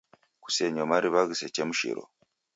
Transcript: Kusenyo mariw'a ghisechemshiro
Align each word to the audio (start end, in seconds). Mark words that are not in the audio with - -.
Kusenyo 0.43 0.83
mariw'a 0.91 1.23
ghisechemshiro 1.29 2.03